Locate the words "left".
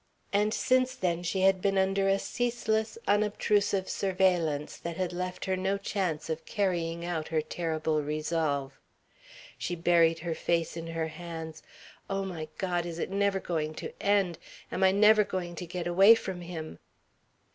5.13-5.45